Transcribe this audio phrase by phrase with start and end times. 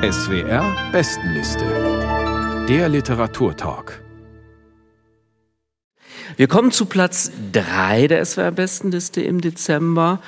[0.00, 2.66] SWR Bestenliste.
[2.68, 4.00] Der Literaturtalk.
[6.36, 10.20] Wir kommen zu Platz 3 der SWR Bestenliste im Dezember.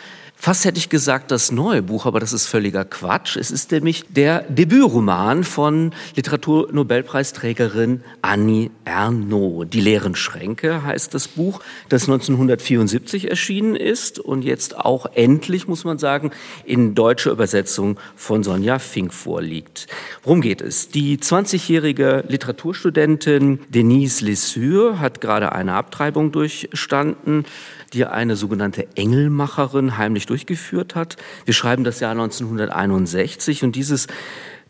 [0.43, 3.37] Fast hätte ich gesagt das neue Buch, aber das ist völliger Quatsch.
[3.37, 9.67] Es ist nämlich der Debütroman von Literaturnobelpreisträgerin Annie Ernaux.
[9.69, 11.61] Die leeren Schränke heißt das Buch,
[11.91, 16.31] das 1974 erschienen ist und jetzt auch endlich, muss man sagen,
[16.65, 19.89] in deutscher Übersetzung von Sonja Fink vorliegt.
[20.23, 20.89] Worum geht es?
[20.89, 27.45] Die 20-jährige Literaturstudentin Denise Lessure hat gerade eine Abtreibung durchstanden
[27.93, 31.17] die eine sogenannte Engelmacherin heimlich durchgeführt hat.
[31.45, 34.07] Wir schreiben das Jahr 1961 und dieses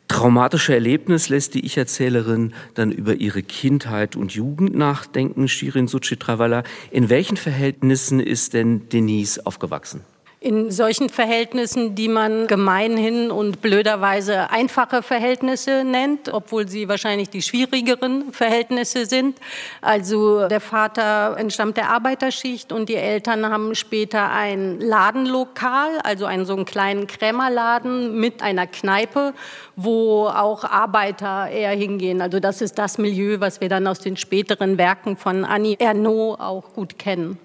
[0.08, 6.64] traumatische Erlebnis lässt die Ich-Erzählerin dann über ihre Kindheit und Jugend nachdenken, Shirin Suchitrawala.
[6.90, 10.00] In welchen Verhältnissen ist denn Denise aufgewachsen?
[10.42, 17.42] In solchen Verhältnissen, die man gemeinhin und blöderweise einfache Verhältnisse nennt, obwohl sie wahrscheinlich die
[17.42, 19.38] schwierigeren Verhältnisse sind.
[19.82, 26.46] Also der Vater entstammt der Arbeiterschicht und die Eltern haben später ein Ladenlokal, also einen
[26.46, 29.34] so einen kleinen Krämerladen mit einer Kneipe,
[29.76, 32.22] wo auch Arbeiter eher hingehen.
[32.22, 36.40] Also das ist das Milieu, was wir dann aus den späteren Werken von Annie Ernaux
[36.40, 37.38] auch gut kennen.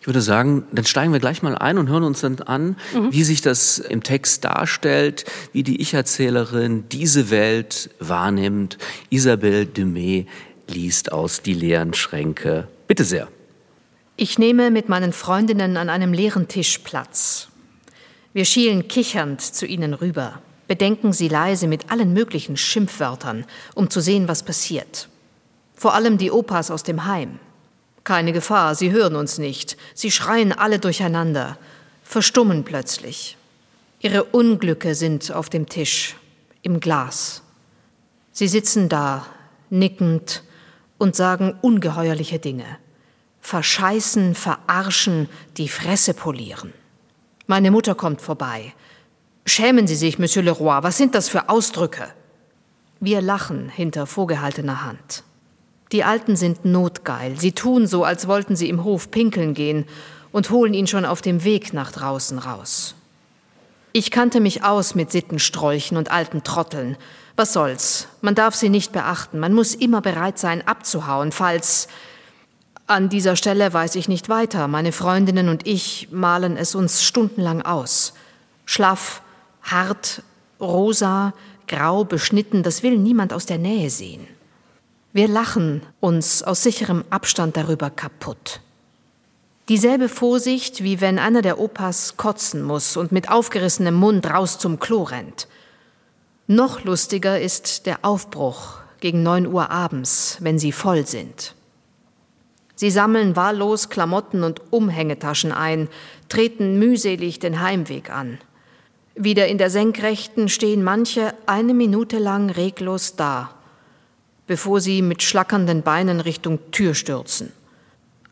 [0.00, 3.12] Ich würde sagen, dann steigen wir gleich mal ein und hören uns dann an, mhm.
[3.12, 8.78] wie sich das im Text darstellt, wie die Ich-Erzählerin diese Welt wahrnimmt.
[9.10, 10.26] Isabelle Dumay
[10.68, 12.68] liest aus Die leeren Schränke.
[12.86, 13.28] Bitte sehr.
[14.16, 17.48] Ich nehme mit meinen Freundinnen an einem leeren Tisch Platz.
[18.32, 24.00] Wir schielen kichernd zu ihnen rüber, bedenken sie leise mit allen möglichen Schimpfwörtern, um zu
[24.00, 25.08] sehen, was passiert.
[25.74, 27.38] Vor allem die Opas aus dem Heim.
[28.08, 29.76] Keine Gefahr, sie hören uns nicht.
[29.92, 31.58] Sie schreien alle durcheinander,
[32.02, 33.36] verstummen plötzlich.
[34.00, 36.16] Ihre Unglücke sind auf dem Tisch,
[36.62, 37.42] im Glas.
[38.32, 39.26] Sie sitzen da,
[39.68, 40.42] nickend
[40.96, 42.78] und sagen ungeheuerliche Dinge.
[43.42, 46.72] Verscheißen, verarschen, die Fresse polieren.
[47.46, 48.72] Meine Mutter kommt vorbei.
[49.44, 52.08] Schämen Sie sich, Monsieur Leroy, was sind das für Ausdrücke?
[53.00, 55.24] Wir lachen hinter vorgehaltener Hand.
[55.92, 57.38] Die Alten sind notgeil.
[57.38, 59.86] Sie tun so, als wollten sie im Hof pinkeln gehen
[60.32, 62.94] und holen ihn schon auf dem Weg nach draußen raus.
[63.92, 66.96] Ich kannte mich aus mit Sittenstrolchen und alten Trotteln.
[67.36, 68.08] Was soll's?
[68.20, 69.38] Man darf sie nicht beachten.
[69.38, 71.88] Man muss immer bereit sein, abzuhauen, falls.
[72.86, 74.68] An dieser Stelle weiß ich nicht weiter.
[74.68, 78.12] Meine Freundinnen und ich malen es uns stundenlang aus.
[78.66, 79.22] Schlaff,
[79.62, 80.22] hart,
[80.60, 81.32] rosa,
[81.66, 84.26] grau beschnitten, das will niemand aus der Nähe sehen.
[85.18, 88.60] Wir lachen uns aus sicherem Abstand darüber kaputt.
[89.68, 94.78] Dieselbe Vorsicht, wie wenn einer der Opas kotzen muss und mit aufgerissenem Mund raus zum
[94.78, 95.48] Klo rennt.
[96.46, 101.56] Noch lustiger ist der Aufbruch gegen neun Uhr abends, wenn sie voll sind.
[102.76, 105.88] Sie sammeln wahllos Klamotten und Umhängetaschen ein,
[106.28, 108.38] treten mühselig den Heimweg an.
[109.16, 113.57] Wieder in der Senkrechten stehen manche eine Minute lang reglos da,
[114.48, 117.52] bevor sie mit schlackernden Beinen Richtung Tür stürzen.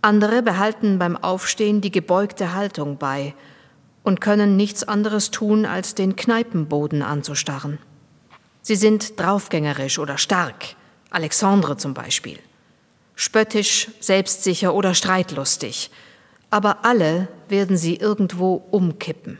[0.02, 3.34] Andere behalten beim Aufstehen die gebeugte Haltung bei
[4.02, 7.78] und können nichts anderes tun, als den Kneipenboden anzustarren.
[8.62, 10.74] Sie sind draufgängerisch oder stark,
[11.10, 12.38] Alexandre zum Beispiel,
[13.14, 15.90] spöttisch, selbstsicher oder streitlustig,
[16.50, 19.38] aber alle werden sie irgendwo umkippen.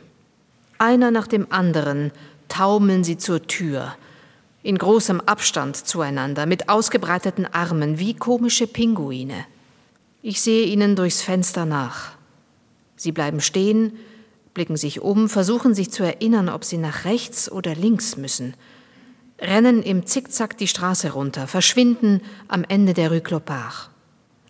[0.77, 2.11] Einer nach dem anderen
[2.49, 3.95] taumeln sie zur Tür,
[4.63, 9.45] in großem Abstand zueinander, mit ausgebreiteten Armen wie komische Pinguine.
[10.21, 12.13] Ich sehe ihnen durchs Fenster nach.
[12.95, 13.93] Sie bleiben stehen,
[14.53, 18.55] blicken sich um, versuchen sich zu erinnern, ob sie nach rechts oder links müssen,
[19.39, 23.91] rennen im Zickzack die Straße runter, verschwinden am Ende der Rue Clopard.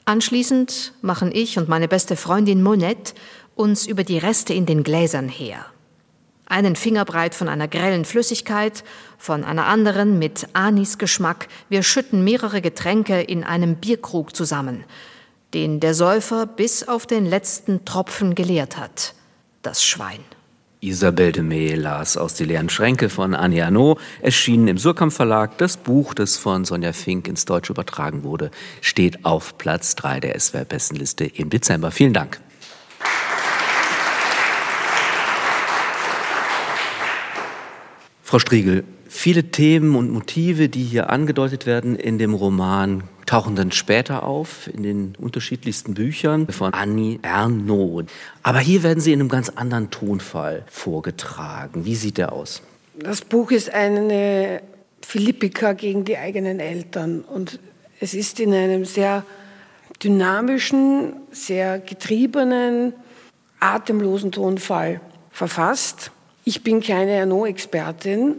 [0.06, 3.14] Anschließend machen ich und meine beste Freundin Monette
[3.56, 5.66] uns über die Reste in den Gläsern her
[6.48, 8.84] einen Fingerbreit von einer grellen Flüssigkeit,
[9.18, 11.48] von einer anderen mit Anisgeschmack.
[11.70, 14.84] Wir schütten mehrere Getränke in einem Bierkrug zusammen,
[15.54, 19.14] den der Säufer bis auf den letzten Tropfen geleert hat.
[19.62, 20.20] Das Schwein.
[20.80, 25.58] Isabelle de May las aus Die leeren Schränke von Annie Arnaud, erschienen im Surkamp Verlag.
[25.58, 28.52] Das Buch, das von Sonja Fink ins Deutsche übertragen wurde,
[28.82, 31.90] steht auf Platz 3 der SWR-Bestenliste im Dezember.
[31.90, 32.40] Vielen Dank.
[38.28, 43.72] Frau Striegel, viele Themen und Motive, die hier angedeutet werden in dem Roman, tauchen dann
[43.72, 48.04] später auf in den unterschiedlichsten Büchern von Annie Ernaux.
[48.44, 51.86] Aber hier werden sie in einem ganz anderen Tonfall vorgetragen.
[51.86, 52.62] Wie sieht der aus?
[53.00, 54.62] Das Buch ist eine
[55.02, 57.62] Philippika gegen die eigenen Eltern und
[58.02, 59.24] es ist in einem sehr
[60.04, 62.92] dynamischen, sehr getriebenen,
[63.62, 65.00] atemlosen Tonfall
[65.32, 66.12] verfasst.
[66.48, 68.36] Ich bin keine Erno-Expertin.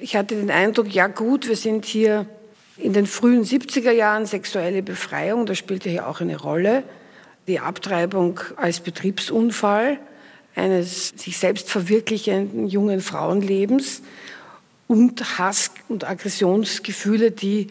[0.00, 2.26] Ich hatte den Eindruck, ja gut, wir sind hier
[2.76, 6.82] in den frühen 70er Jahren sexuelle Befreiung, das spielte hier auch eine Rolle.
[7.46, 9.98] Die Abtreibung als Betriebsunfall
[10.56, 14.02] eines sich selbst verwirklichenden jungen Frauenlebens
[14.86, 17.68] und Hass- und Aggressionsgefühle, die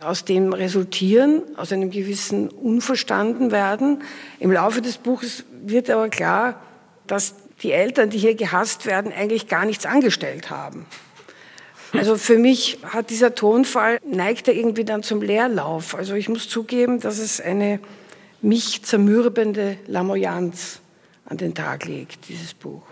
[0.00, 4.00] aus dem resultieren, aus einem gewissen Unverstandenwerden.
[4.38, 6.62] Im Laufe des Buches wird aber klar,
[7.06, 10.86] dass die Eltern, die hier gehasst werden, eigentlich gar nichts angestellt haben.
[11.92, 15.94] Also für mich hat dieser Tonfall, neigt er irgendwie dann zum Leerlauf.
[15.94, 17.80] Also ich muss zugeben, dass es eine
[18.40, 20.80] mich zermürbende Lamoyanz
[21.26, 22.82] an den Tag legt, dieses Buch.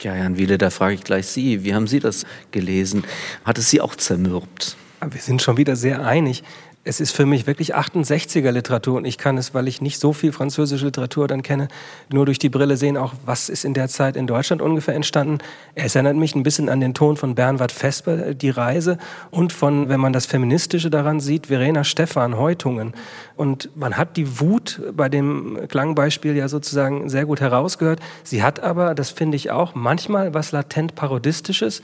[0.00, 1.64] Ja, Jan Wiele, da frage ich gleich Sie.
[1.64, 3.04] Wie haben Sie das gelesen?
[3.44, 4.76] Hat es Sie auch zermürbt?
[5.00, 6.42] Wir sind schon wieder sehr einig
[6.90, 10.12] es ist für mich wirklich 68er Literatur und ich kann es, weil ich nicht so
[10.12, 11.68] viel französische Literatur dann kenne,
[12.12, 15.38] nur durch die Brille sehen, auch was ist in der Zeit in Deutschland ungefähr entstanden.
[15.76, 18.98] Es erinnert mich ein bisschen an den Ton von Bernward Vesper, Die Reise
[19.30, 22.92] und von, wenn man das Feministische daran sieht, Verena Stephan, Häutungen.
[23.36, 28.00] Und man hat die Wut bei dem Klangbeispiel ja sozusagen sehr gut herausgehört.
[28.24, 31.82] Sie hat aber, das finde ich auch, manchmal was latent Parodistisches.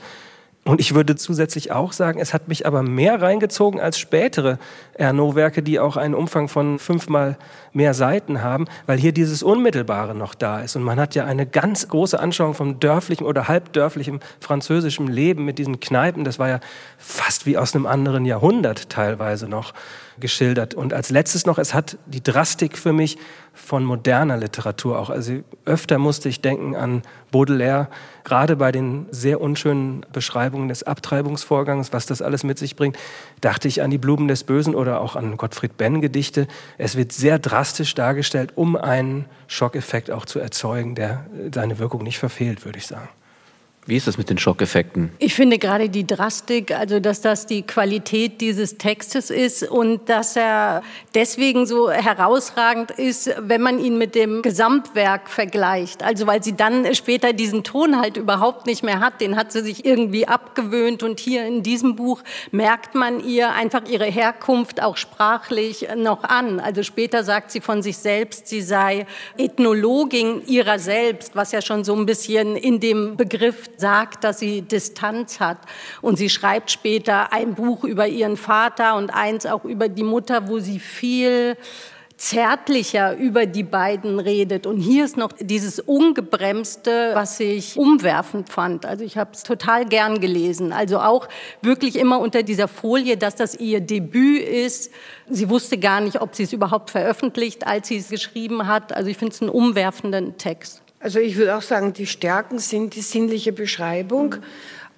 [0.67, 4.59] Und ich würde zusätzlich auch sagen, es hat mich aber mehr reingezogen als spätere
[4.95, 7.37] Ernaud-Werke, die auch einen Umfang von fünfmal
[7.71, 10.75] mehr Seiten haben, weil hier dieses Unmittelbare noch da ist.
[10.75, 15.57] Und man hat ja eine ganz große Anschauung vom dörflichen oder halbdörflichen französischen Leben mit
[15.57, 16.25] diesen Kneipen.
[16.25, 16.59] Das war ja
[16.97, 19.73] fast wie aus einem anderen Jahrhundert teilweise noch
[20.19, 20.73] geschildert.
[20.73, 23.17] Und als letztes noch, es hat die Drastik für mich
[23.53, 25.09] von moderner Literatur auch.
[25.09, 27.87] Also öfter musste ich denken an Baudelaire,
[28.23, 32.97] gerade bei den sehr unschönen Beschreibungen des Abtreibungsvorgangs, was das alles mit sich bringt,
[33.41, 36.47] dachte ich an die Blumen des Bösen oder auch an Gottfried Benn Gedichte.
[36.77, 42.19] Es wird sehr drastisch dargestellt, um einen Schockeffekt auch zu erzeugen, der seine Wirkung nicht
[42.19, 43.09] verfehlt, würde ich sagen.
[43.87, 45.11] Wie ist das mit den Schockeffekten?
[45.17, 50.35] Ich finde gerade die Drastik, also dass das die Qualität dieses Textes ist und dass
[50.35, 50.83] er
[51.15, 56.03] deswegen so herausragend ist, wenn man ihn mit dem Gesamtwerk vergleicht.
[56.03, 59.61] Also weil sie dann später diesen Ton halt überhaupt nicht mehr hat, den hat sie
[59.61, 64.97] sich irgendwie abgewöhnt und hier in diesem Buch merkt man ihr einfach ihre Herkunft auch
[64.97, 66.59] sprachlich noch an.
[66.59, 69.05] Also später sagt sie von sich selbst, sie sei
[69.37, 74.61] Ethnologin ihrer selbst, was ja schon so ein bisschen in dem Begriff sagt, dass sie
[74.61, 75.59] Distanz hat.
[76.01, 80.47] Und sie schreibt später ein Buch über ihren Vater und eins auch über die Mutter,
[80.47, 81.57] wo sie viel
[82.17, 84.65] zärtlicher über die beiden redet.
[84.65, 88.85] Und hier ist noch dieses Ungebremste, was ich umwerfend fand.
[88.85, 90.73] Also ich habe es total gern gelesen.
[90.73, 91.27] Also auch
[91.61, 94.91] wirklich immer unter dieser Folie, dass das ihr Debüt ist.
[95.29, 98.93] Sie wusste gar nicht, ob sie es überhaupt veröffentlicht, als sie es geschrieben hat.
[98.93, 100.81] Also ich finde es einen umwerfenden Text.
[100.99, 104.29] Also ich würde auch sagen, die Stärken sind die sinnliche Beschreibung.
[104.31, 104.43] Mhm.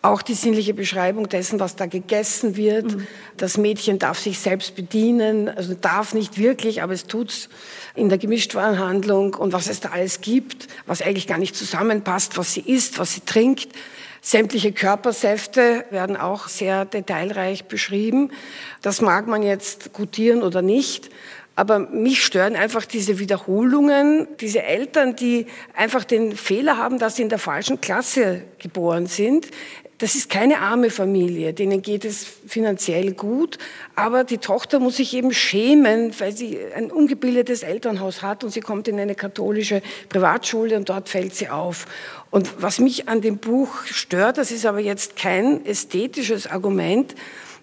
[0.01, 2.95] Auch die sinnliche Beschreibung dessen, was da gegessen wird.
[2.95, 3.07] Mhm.
[3.35, 7.49] Das Mädchen darf sich selbst bedienen, also darf nicht wirklich, aber es tut's
[7.95, 12.53] in der Gemischtwarenhandlung und was es da alles gibt, was eigentlich gar nicht zusammenpasst, was
[12.53, 13.67] sie isst, was sie trinkt.
[14.21, 18.31] Sämtliche Körpersäfte werden auch sehr detailreich beschrieben.
[18.81, 21.09] Das mag man jetzt gutieren oder nicht.
[21.59, 27.23] Aber mich stören einfach diese Wiederholungen, diese Eltern, die einfach den Fehler haben, dass sie
[27.23, 29.47] in der falschen Klasse geboren sind.
[29.97, 33.57] Das ist keine arme Familie, denen geht es finanziell gut,
[33.93, 38.61] aber die Tochter muss sich eben schämen, weil sie ein ungebildetes Elternhaus hat und sie
[38.61, 41.87] kommt in eine katholische Privatschule und dort fällt sie auf.
[42.31, 47.15] Und was mich an dem Buch stört, das ist aber jetzt kein ästhetisches Argument,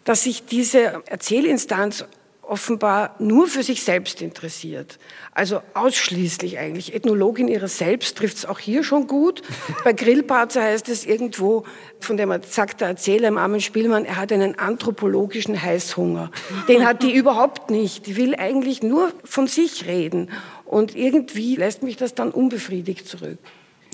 [0.05, 2.05] dass sich diese Erzählinstanz
[2.47, 4.99] offenbar nur für sich selbst interessiert.
[5.33, 6.95] Also ausschließlich eigentlich.
[6.95, 9.43] Ethnologin ihrer selbst trifft es auch hier schon gut.
[9.85, 11.65] Bei Grillparzer heißt es irgendwo,
[12.01, 16.31] von dem sagt der Erzähler im armen Spielmann, er hat einen anthropologischen Heißhunger.
[16.69, 18.07] Den hat die überhaupt nicht.
[18.07, 20.31] Die will eigentlich nur von sich reden.
[20.65, 23.39] Und irgendwie lässt mich das dann unbefriedigt zurück.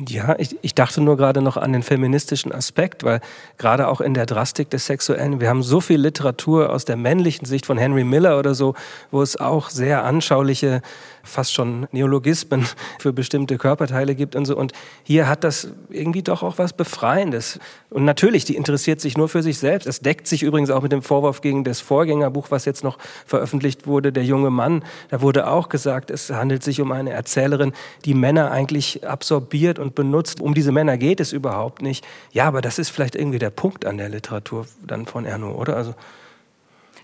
[0.08, 3.20] Ja, ich, ich dachte nur gerade noch an den feministischen Aspekt, weil
[3.58, 7.46] gerade auch in der Drastik des Sexuellen, wir haben so viel Literatur aus der männlichen
[7.46, 8.74] Sicht von Henry Miller oder so,
[9.10, 10.82] wo es auch sehr anschauliche
[11.22, 12.66] fast schon Neologismen
[12.98, 14.56] für bestimmte Körperteile gibt und so.
[14.56, 17.58] Und hier hat das irgendwie doch auch was Befreiendes.
[17.90, 19.86] Und natürlich, die interessiert sich nur für sich selbst.
[19.86, 23.86] Das deckt sich übrigens auch mit dem Vorwurf gegen das Vorgängerbuch, was jetzt noch veröffentlicht
[23.86, 24.84] wurde, Der junge Mann.
[25.10, 27.72] Da wurde auch gesagt, es handelt sich um eine Erzählerin,
[28.04, 30.40] die Männer eigentlich absorbiert und benutzt.
[30.40, 32.04] Um diese Männer geht es überhaupt nicht.
[32.32, 35.76] Ja, aber das ist vielleicht irgendwie der Punkt an der Literatur dann von Erno, oder?
[35.76, 35.94] Also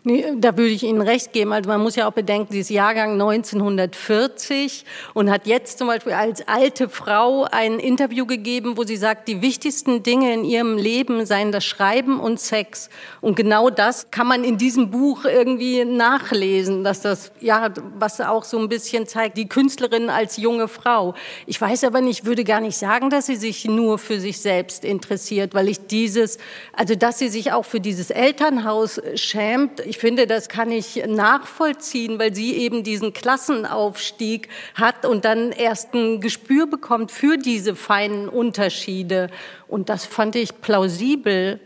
[0.04, 1.52] Nee, da würde ich Ihnen recht geben.
[1.52, 6.12] Also man muss ja auch bedenken, sie ist Jahrgang 1940 und hat jetzt zum Beispiel
[6.12, 11.26] als alte Frau ein Interview gegeben, wo sie sagt, die wichtigsten Dinge in ihrem Leben
[11.26, 12.90] seien das Schreiben und Sex.
[13.20, 18.44] Und genau das kann man in diesem Buch irgendwie nachlesen, dass das, ja, was auch
[18.44, 21.14] so ein bisschen zeigt, die Künstlerin als junge Frau.
[21.46, 24.84] Ich weiß aber nicht, würde gar nicht sagen, dass sie sich nur für sich selbst
[24.84, 26.38] interessiert, weil ich dieses,
[26.72, 29.82] also dass sie sich auch für dieses Elternhaus schämt.
[29.88, 35.94] Ich finde, das kann ich nachvollziehen, weil sie eben diesen Klassenaufstieg hat und dann erst
[35.94, 39.30] ein Gespür bekommt für diese feinen Unterschiede.
[39.66, 41.58] Und das fand ich plausibel.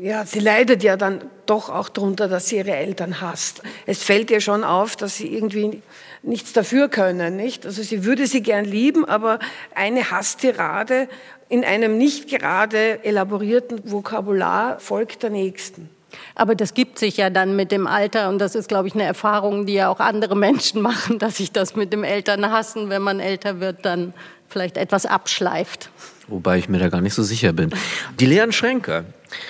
[0.00, 3.62] Ja, sie leidet ja dann doch auch darunter, dass sie ihre Eltern hasst.
[3.86, 5.82] Es fällt ihr schon auf, dass sie irgendwie
[6.24, 7.64] nichts dafür können, nicht?
[7.64, 9.38] Also sie würde sie gern lieben, aber
[9.72, 11.08] eine Hasstirade
[11.48, 15.95] in einem nicht gerade elaborierten Vokabular folgt der nächsten.
[16.34, 19.04] Aber das gibt sich ja dann mit dem Alter und das ist, glaube ich, eine
[19.04, 23.20] Erfahrung, die ja auch andere Menschen machen, dass sich das mit dem Elternhassen, wenn man
[23.20, 24.12] älter wird, dann
[24.48, 25.90] vielleicht etwas abschleift.
[26.28, 27.70] Wobei ich mir da gar nicht so sicher bin.
[28.18, 29.04] Die leeren Schränke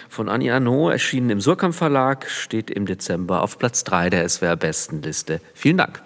[0.08, 4.56] von Annie Arnaud erschienen im Surkamp Verlag, steht im Dezember auf Platz 3 der SWR
[4.56, 5.40] Bestenliste.
[5.54, 6.02] Vielen Dank.